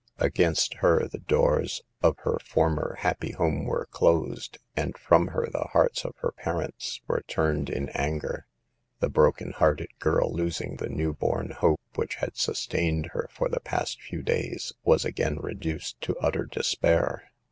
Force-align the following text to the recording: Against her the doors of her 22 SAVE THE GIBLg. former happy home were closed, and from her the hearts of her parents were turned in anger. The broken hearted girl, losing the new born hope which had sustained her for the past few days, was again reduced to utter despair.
Against 0.17 0.73
her 0.81 1.07
the 1.07 1.19
doors 1.19 1.83
of 2.01 2.17
her 2.23 2.39
22 2.39 2.39
SAVE 2.39 2.41
THE 2.41 2.47
GIBLg. 2.47 2.51
former 2.53 2.95
happy 3.01 3.31
home 3.33 3.65
were 3.65 3.85
closed, 3.91 4.57
and 4.75 4.97
from 4.97 5.27
her 5.27 5.47
the 5.51 5.67
hearts 5.73 6.05
of 6.05 6.15
her 6.21 6.31
parents 6.31 7.01
were 7.07 7.21
turned 7.27 7.69
in 7.69 7.89
anger. 7.89 8.47
The 8.99 9.09
broken 9.09 9.51
hearted 9.51 9.89
girl, 9.99 10.33
losing 10.33 10.77
the 10.77 10.89
new 10.89 11.13
born 11.13 11.51
hope 11.51 11.79
which 11.93 12.15
had 12.15 12.35
sustained 12.35 13.11
her 13.13 13.29
for 13.31 13.47
the 13.47 13.59
past 13.59 14.01
few 14.01 14.23
days, 14.23 14.73
was 14.83 15.05
again 15.05 15.37
reduced 15.39 16.01
to 16.01 16.17
utter 16.17 16.45
despair. 16.45 17.31